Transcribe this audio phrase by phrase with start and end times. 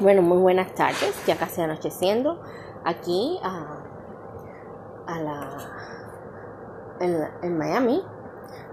[0.00, 2.40] Bueno, muy buenas tardes, ya casi anocheciendo
[2.84, 3.82] aquí a,
[5.20, 5.50] la,
[7.42, 8.04] en, Miami.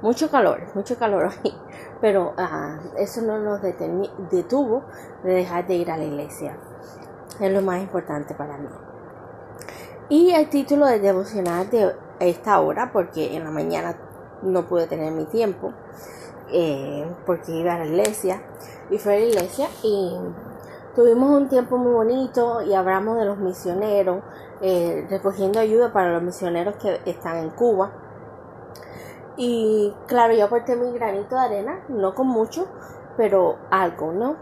[0.00, 1.52] Mucho calor, mucho calor hoy,
[2.00, 4.82] pero ah, eso no nos detuvo
[5.22, 6.56] de dejar de ir a la iglesia.
[7.38, 8.70] Es lo más importante para mí.
[10.08, 13.94] Y el título de devocional de esta hora, porque en la mañana
[14.40, 15.74] no pude tener mi tiempo,
[16.50, 18.40] eh, porque iba a la iglesia,
[18.88, 20.16] y fue a la iglesia y
[20.94, 24.24] Tuvimos un tiempo muy bonito y hablamos de los misioneros,
[24.60, 27.92] eh, recogiendo ayuda para los misioneros que están en Cuba.
[29.36, 32.66] Y claro, yo aporté mi granito de arena, no con mucho,
[33.16, 34.36] pero algo, ¿no?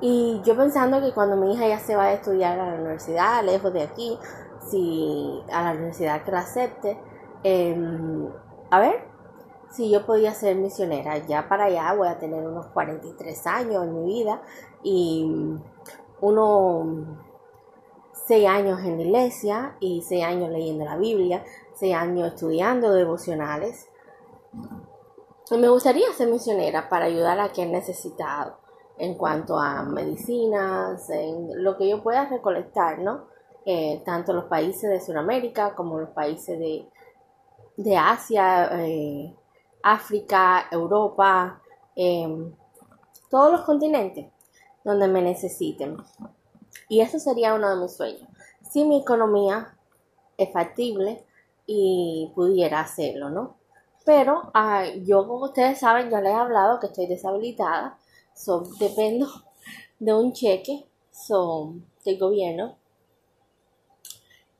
[0.00, 3.42] Y yo pensando que cuando mi hija ya se va a estudiar a la universidad,
[3.44, 4.18] lejos de aquí,
[4.60, 7.00] si a la universidad que la acepte,
[7.42, 8.28] em,
[8.70, 9.11] a ver,
[9.72, 11.18] si yo podía ser misionera.
[11.26, 14.42] Ya para allá voy a tener unos 43 años en mi vida
[14.82, 15.56] y
[16.20, 17.06] unos
[18.26, 23.88] 6 años en la iglesia y 6 años leyendo la Biblia, 6 años estudiando devocionales.
[25.50, 28.58] Me gustaría ser misionera para ayudar a quien necesitado
[28.98, 33.26] en cuanto a medicinas, en lo que yo pueda recolectar, ¿no?
[33.64, 36.88] Eh, tanto los países de Sudamérica como los países de,
[37.76, 39.36] de Asia, eh,
[39.82, 41.60] África, Europa,
[41.96, 42.54] em,
[43.30, 44.30] todos los continentes
[44.84, 45.96] donde me necesiten.
[46.88, 48.28] Y eso sería uno de mis sueños.
[48.70, 49.76] Si mi economía
[50.36, 51.24] es factible
[51.66, 53.56] y pudiera hacerlo, ¿no?
[54.04, 57.98] Pero ah, yo, como ustedes saben, ya les he hablado que estoy deshabilitada.
[58.34, 59.28] So, dependo
[59.98, 60.86] de un cheque
[62.04, 62.76] del gobierno.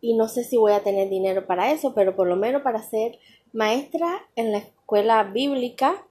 [0.01, 2.83] Y no sé si voy a tener dinero para eso, pero por lo menos para
[2.83, 3.19] ser
[3.53, 4.82] maestra en la escuela
[5.33, 6.05] bíblica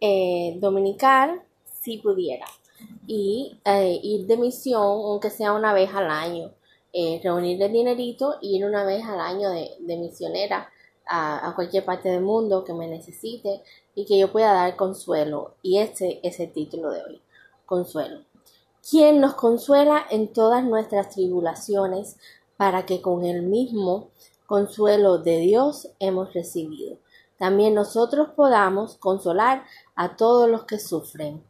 [0.00, 2.46] eh, dominical si pudiera.
[3.06, 6.52] Y eh, ir de misión aunque sea una vez al año.
[6.92, 10.68] Eh, reunir el dinerito y ir una vez al año de, misionera
[11.06, 13.62] a, cualquier parte del mundo que me necesite
[13.94, 15.54] y que yo pueda dar consuelo.
[15.62, 17.20] Y ese es el título de hoy
[17.66, 18.22] consuelo.
[18.88, 22.16] Quien nos consuela en todas nuestras tribulaciones
[22.56, 24.08] para que con el mismo
[24.46, 26.96] consuelo de Dios hemos recibido
[27.40, 29.64] también nosotros podamos consolar
[29.94, 31.42] a todos los que sufren.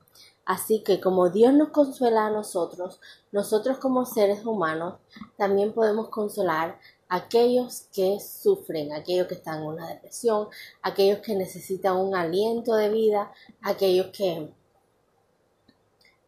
[0.45, 3.01] Así que como Dios nos consuela a nosotros,
[3.33, 5.01] nosotros como seres humanos
[5.37, 10.47] también podemos consolar a aquellos que sufren, aquellos que están en una depresión,
[10.81, 14.49] aquellos que necesitan un aliento de vida, aquellos que,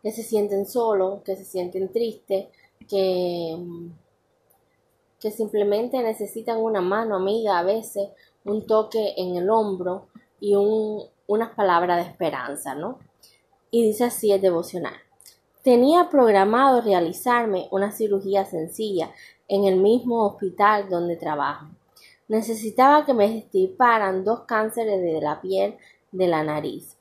[0.02, 2.48] que se sienten solos, que se sienten tristes,
[2.88, 3.56] que,
[5.20, 8.08] que simplemente necesitan una mano amiga a veces,
[8.44, 10.08] un toque en el hombro
[10.40, 12.98] y un, unas palabras de esperanza, ¿no?
[13.70, 14.94] Y dice así el devocional.
[15.62, 19.10] Tenía programado realizarme una cirugía sencilla
[19.48, 21.66] en el mismo hospital donde trabajo.
[22.26, 25.76] Necesitaba que me extirparan dos cánceres de la piel
[26.10, 26.96] de la nariz.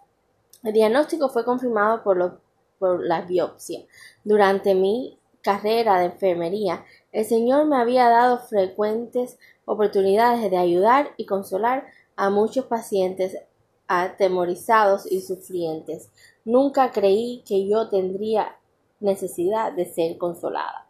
[0.64, 2.40] El diagnóstico fue confirmado por,
[2.78, 3.82] por la biopsia.
[4.24, 11.26] Durante mi carrera de enfermería, el Señor me había dado frecuentes oportunidades de ayudar y
[11.26, 11.86] consolar
[12.16, 13.38] a muchos pacientes
[13.88, 16.10] atemorizados y sufrientes.
[16.46, 18.58] Nunca creí que yo tendría
[19.00, 20.88] necesidad de ser consolada.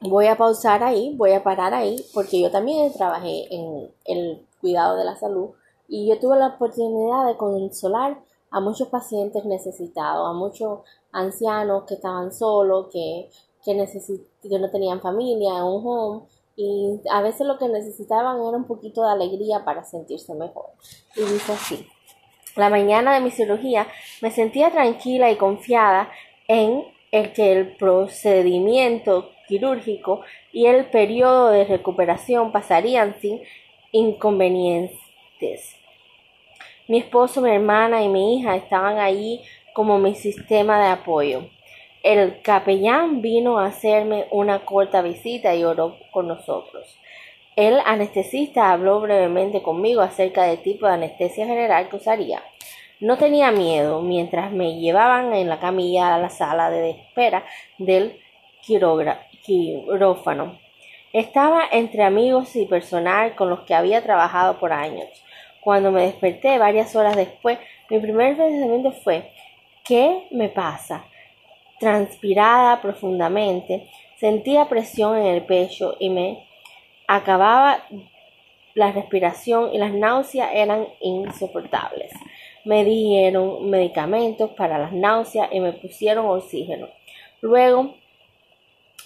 [0.00, 4.96] Voy a pausar ahí, voy a parar ahí, porque yo también trabajé en el cuidado
[4.96, 5.50] de la salud
[5.88, 8.20] y yo tuve la oportunidad de consolar
[8.50, 10.80] a muchos pacientes necesitados, a muchos
[11.12, 13.30] ancianos que estaban solos, que,
[13.74, 16.22] que, que no tenían familia un home
[16.56, 20.70] y a veces lo que necesitaban era un poquito de alegría para sentirse mejor.
[21.14, 21.86] Y dice así,
[22.56, 23.86] la mañana de mi cirugía
[24.22, 26.10] me sentía tranquila y confiada
[26.48, 30.22] en el que el procedimiento quirúrgico
[30.52, 33.42] y el periodo de recuperación pasarían sin
[33.92, 35.76] inconvenientes.
[36.88, 39.42] Mi esposo, mi hermana y mi hija estaban allí
[39.74, 41.50] como mi sistema de apoyo.
[42.06, 46.96] El capellán vino a hacerme una corta visita y oró con nosotros.
[47.56, 52.44] El anestesista habló brevemente conmigo acerca del tipo de anestesia general que usaría.
[53.00, 57.44] No tenía miedo mientras me llevaban en la camilla a la sala de espera
[57.76, 58.20] del
[58.62, 60.60] quirófano.
[61.12, 65.08] Estaba entre amigos y personal con los que había trabajado por años.
[65.60, 67.58] Cuando me desperté varias horas después,
[67.90, 69.32] mi primer pensamiento fue
[69.82, 71.04] ¿qué me pasa?
[71.78, 73.88] Transpirada profundamente,
[74.18, 76.46] sentía presión en el pecho y me
[77.06, 77.84] acababa
[78.74, 82.12] la respiración y las náuseas eran insoportables.
[82.64, 86.88] me dieron medicamentos para las náuseas y me pusieron oxígeno.
[87.40, 87.94] Luego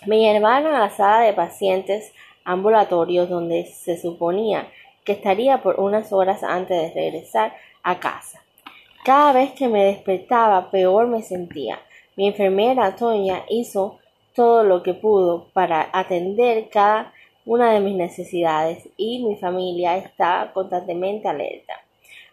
[0.07, 2.15] me llevaron a la sala de pacientes
[2.45, 4.67] ambulatorios donde se suponía
[5.05, 8.43] que estaría por unas horas antes de regresar a casa.
[9.05, 11.81] Cada vez que me despertaba peor me sentía.
[12.21, 13.99] Mi enfermera Toña hizo
[14.35, 17.15] todo lo que pudo para atender cada
[17.47, 21.73] una de mis necesidades y mi familia estaba constantemente alerta.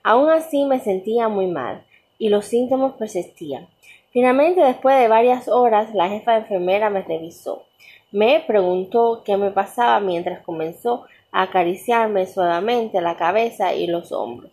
[0.03, 1.85] Aún así me sentía muy mal
[2.19, 3.69] y los síntomas persistían.
[4.11, 7.63] Finalmente, después de varias horas, la jefa de enfermera me revisó.
[8.11, 14.51] Me preguntó qué me pasaba mientras comenzó a acariciarme suavemente la cabeza y los hombros.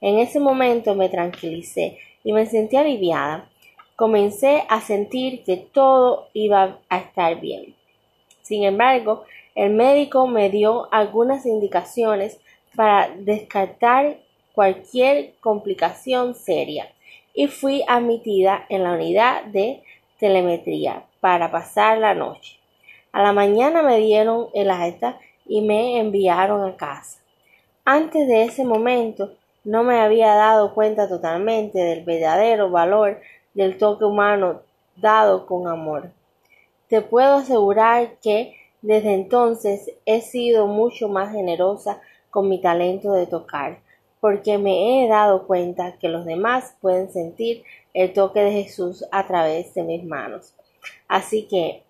[0.00, 3.48] En ese momento me tranquilicé y me sentí aliviada.
[3.96, 7.74] Comencé a sentir que todo iba a estar bien.
[8.42, 12.38] Sin embargo, el médico me dio algunas indicaciones
[12.74, 14.18] para descartar
[14.54, 16.92] cualquier complicación seria
[17.34, 19.82] y fui admitida en la unidad de
[20.18, 22.58] telemetría para pasar la noche.
[23.12, 27.20] A la mañana me dieron el alta y me enviaron a casa.
[27.84, 29.32] Antes de ese momento
[29.64, 33.20] no me había dado cuenta totalmente del verdadero valor
[33.56, 34.60] del toque humano
[34.94, 36.12] dado con amor.
[36.88, 42.00] Te puedo asegurar que desde entonces he sido mucho más generosa
[42.30, 43.80] con mi talento de tocar
[44.20, 47.62] porque me he dado cuenta que los demás pueden sentir
[47.94, 50.54] el toque de Jesús a través de mis manos.
[51.06, 51.82] Así que,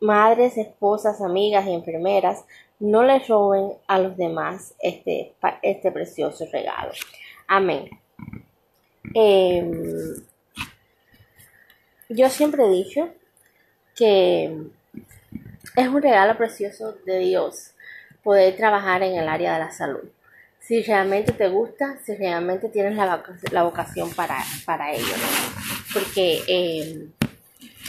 [0.00, 2.44] madres, esposas, amigas y enfermeras,
[2.78, 6.92] no les roben a los demás este, este precioso regalo.
[7.46, 7.90] Amén.
[9.14, 10.14] Em,
[12.08, 13.12] yo siempre he dicho
[13.94, 14.56] que
[15.76, 17.72] es un regalo precioso de Dios
[18.22, 20.08] poder trabajar en el área de la salud
[20.68, 25.14] si realmente te gusta, si realmente tienes la, vocación para, para ello,
[25.94, 27.08] Porque eh,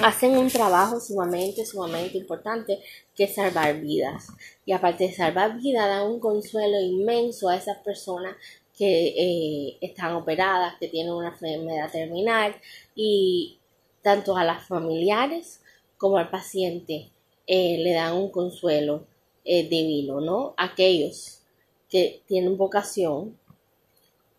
[0.02, 2.80] hacen un trabajo sumamente, sumamente importante
[3.14, 4.28] que es salvar vidas.
[4.66, 8.38] Y aparte de salvar vidas, dan un consuelo inmenso a esas personas
[8.78, 12.56] que eh, están operadas, que tienen una enfermedad terminal
[12.96, 13.59] y
[14.02, 15.62] tanto a las familiares
[15.98, 17.12] como al paciente
[17.48, 19.06] eh, le dan un consuelo
[19.44, 20.54] divino, ¿no?
[20.58, 21.42] Aquellos
[21.90, 23.36] que tienen vocación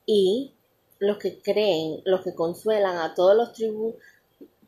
[0.06, 0.52] y
[1.00, 3.52] los que creen, los que consuelan a todos los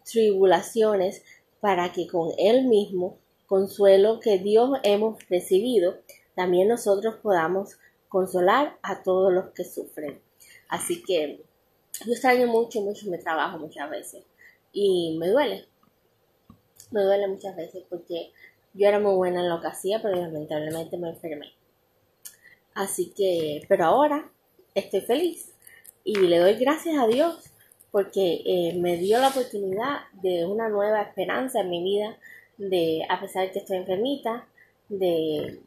[0.04, 1.22] tribulaciones
[1.60, 5.98] para que con él mismo, consuelo que Dios hemos recibido,
[6.34, 7.76] también nosotros podamos
[8.08, 10.20] consolar a todos los que sufren.
[10.68, 11.44] Así que
[12.04, 14.24] yo extraño mucho, mucho mi trabajo muchas veces
[14.72, 15.66] y me duele.
[16.90, 18.32] Me duele muchas veces porque
[18.74, 21.52] yo era muy buena en lo que hacía, pero lamentablemente me enfermé.
[22.74, 24.30] Así que, pero ahora
[24.74, 25.52] estoy feliz
[26.04, 27.38] y le doy gracias a Dios
[27.90, 32.16] porque eh, me dio la oportunidad de una nueva esperanza en mi vida,
[32.56, 34.46] de, a pesar de que estoy enfermita,
[34.88, 35.60] de,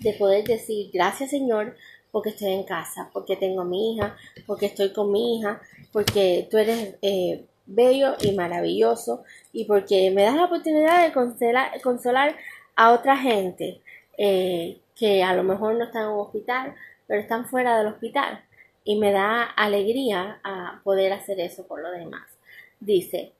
[0.00, 1.76] de poder decir gracias Señor
[2.12, 4.16] porque estoy en casa, porque tengo a mi hija,
[4.46, 5.60] porque estoy con mi hija,
[5.92, 11.80] porque tú eres eh, bello y maravilloso y porque me das la oportunidad de consolar,
[11.80, 12.36] consolar
[12.76, 13.80] a otra gente
[14.18, 16.74] eh, que a lo mejor no están en un hospital,
[17.06, 18.44] pero están fuera del hospital.
[18.84, 22.22] Y me da alegría a poder hacer eso por lo demás.
[22.80, 23.32] Dice,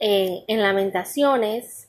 [0.00, 1.88] eh, en Lamentaciones,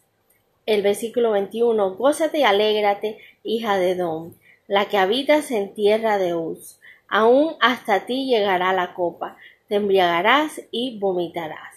[0.65, 4.35] el versículo 21, Gózate y alégrate, hija de Don,
[4.67, 6.79] la que habitas en tierra de Uz.
[7.07, 9.37] Aún hasta ti llegará la copa,
[9.69, 11.76] te embriagarás y vomitarás.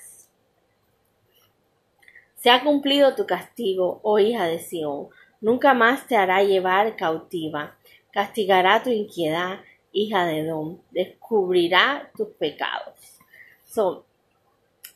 [2.40, 5.08] Se ha cumplido tu castigo, oh hija de Sión.
[5.40, 7.76] Nunca más te hará llevar cautiva,
[8.12, 12.94] castigará tu inquietud, hija de Don, descubrirá tus pecados.
[13.64, 14.02] Son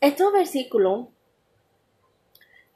[0.01, 1.07] estos versículos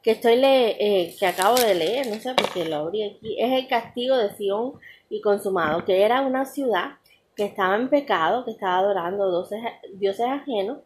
[0.02, 3.52] que estoy eh, que acabo de leer, no sé por qué lo abrí aquí, es
[3.52, 4.72] el castigo de Sion
[5.10, 6.96] y consumado, que era una ciudad
[7.36, 9.46] que estaba en pecado, que estaba adorando
[9.94, 10.78] dioses, ajenos,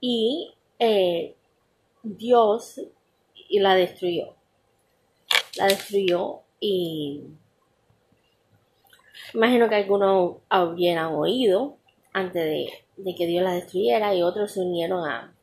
[0.00, 1.34] y eh,
[2.02, 2.80] Dios
[3.48, 4.34] y la destruyó.
[5.56, 7.22] La destruyó y
[9.32, 11.76] imagino que algunos hubieran oído
[12.12, 12.44] antes
[12.96, 15.34] de, que Dios la destruyera y otros se unieron a,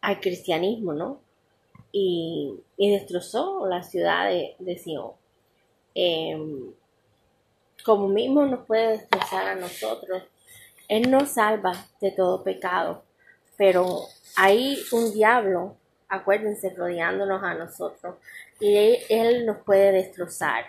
[0.00, 1.20] al cristianismo, ¿no?
[1.92, 5.12] Y, destrozó la ciudad de, de Sion.
[5.94, 6.72] Em,
[7.84, 10.22] como mismo nos puede destrozar a nosotros,
[10.88, 13.02] Él nos salva de todo pecado,
[13.60, 15.76] pero hay un diablo
[16.08, 18.16] acuérdense, rodeándonos a nosotros.
[18.58, 20.64] Y Él nos puede destrozar.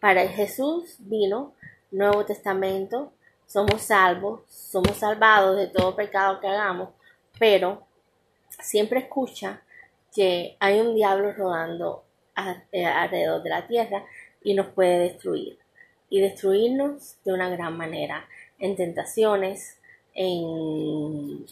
[0.00, 1.54] Para Jesús vino
[1.90, 3.12] Nuevo Testamento
[3.48, 6.90] somos salvos, somos salvados de todo pecado que hagamos,
[7.36, 7.84] pero
[8.60, 9.62] siempre escucha
[10.14, 12.04] que hay un diablo rodando
[12.70, 14.04] eh, alrededor de la tierra
[14.40, 15.58] y nos puede destruir.
[16.08, 18.28] Y destruirnos de una gran manera,
[18.60, 19.78] en tentaciones,
[20.14, 21.44] en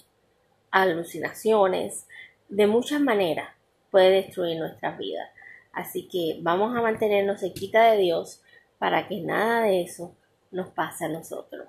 [0.83, 2.07] alucinaciones,
[2.49, 3.49] de muchas maneras
[3.90, 5.31] puede destruir nuestras vidas.
[5.73, 8.43] Así que vamos a mantenernos cerquita de Dios
[8.78, 10.14] para que nada de eso
[10.50, 11.66] nos pase a nosotros.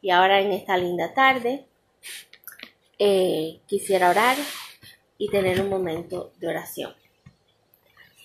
[0.00, 1.64] Y ahora en esta linda tarde
[2.98, 4.36] eh, quisiera orar
[5.16, 6.94] y tener un momento de oración.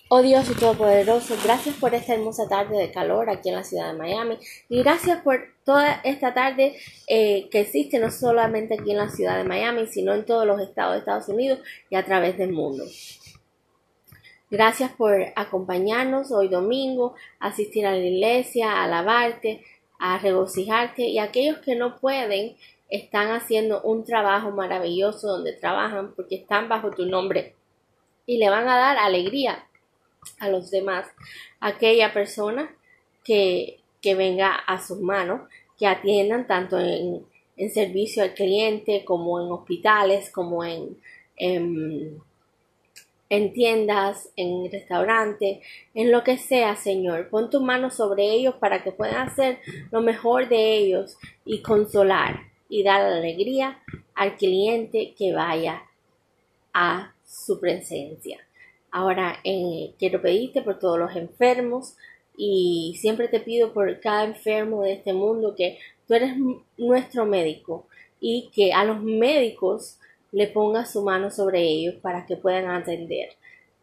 [0.10, 3.92] Oh Dios y Todopoderoso, gracias por esta hermosa tarde de calor aquí en la ciudad
[3.92, 4.38] de Miami.
[4.70, 9.36] Y gracias por toda esta tarde eh, que existe no solamente aquí en la ciudad
[9.36, 11.60] de Miami, sino en todos los estados de Estados Unidos
[11.90, 12.86] y a través del mundo.
[14.50, 19.62] Gracias por acompañarnos hoy domingo, asistir a la iglesia, a alabarte,
[20.00, 21.02] a regocijarte.
[21.02, 22.56] Y aquellos que no pueden
[22.88, 27.56] están haciendo un trabajo maravilloso donde trabajan porque están bajo tu nombre.
[28.26, 29.68] Y le van a dar alegría
[30.39, 31.07] a los demás.
[31.60, 32.75] Aquella persona
[33.24, 35.41] que, que venga a sus manos,
[35.77, 37.25] que atiendan tanto en,
[37.57, 40.98] en, servicio al cliente como en hospitales, como en,
[41.36, 42.22] en,
[43.29, 45.60] en tiendas, en restaurantes,
[45.93, 47.29] en lo que sea, Señor.
[47.29, 49.60] Pon tu mano sobre ellos para que puedan hacer
[49.91, 53.81] lo mejor de ellos y consolar y dar alegría
[54.15, 55.84] al cliente que vaya
[56.74, 58.47] a su presencia.
[58.91, 61.96] Ahora eh, quiero pedirte por todos los enfermos
[62.38, 66.36] y siempre te pido por cada enfermo de este mundo que tú eres
[66.77, 67.88] nuestro médico
[68.20, 70.00] y que a los médicos
[70.32, 73.29] le pongas su mano sobre ellos para que puedan atender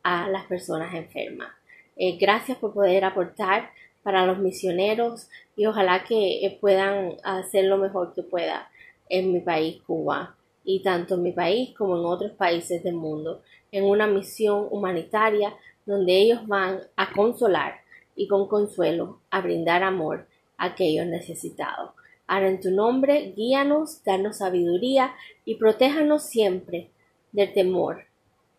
[0.02, 1.48] a las personas enfermas.
[1.96, 3.70] Eh, gracias por poder aportar
[4.02, 8.68] para los misioneros y ojalá que eh, puedan hacer lo mejor que pueda
[9.08, 13.42] en mi país, Cuba, y tanto en mi país como en otros países del mundo,
[13.74, 15.52] en una misión humanitaria
[15.84, 17.80] donde ellos van a consolar
[18.14, 21.90] y con consuelo a brindar amor a aquellos necesitados.
[22.28, 26.90] Ahora en tu nombre, guíanos, danos sabiduría y protéjanos siempre
[27.32, 28.04] del temor,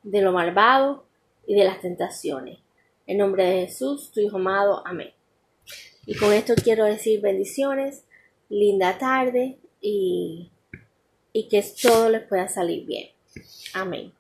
[0.04, 1.06] de lo malvado
[1.48, 2.60] y de las tentaciones.
[3.08, 4.86] En nombre de Jesús, tu Hijo amado.
[4.86, 5.12] Amén.
[6.06, 8.04] Y con esto quiero decir bendiciones,
[8.50, 10.52] linda tarde y,
[11.32, 13.12] y que todo les pueda salir bien.
[13.74, 14.12] Amén.